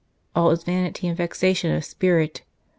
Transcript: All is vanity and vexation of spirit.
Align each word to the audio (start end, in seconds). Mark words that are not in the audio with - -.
All 0.35 0.49
is 0.49 0.63
vanity 0.63 1.07
and 1.07 1.15
vexation 1.15 1.69
of 1.75 1.85
spirit. 1.85 2.41